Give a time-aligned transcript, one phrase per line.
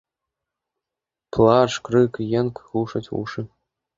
[1.37, 3.41] Плач, крык, енк глушаць вушы.